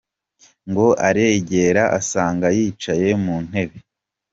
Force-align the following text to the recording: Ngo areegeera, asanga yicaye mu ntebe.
Ngo 0.69 0.87
areegeera, 1.07 1.83
asanga 1.99 2.47
yicaye 2.57 3.09
mu 3.23 3.35
ntebe. 3.47 3.77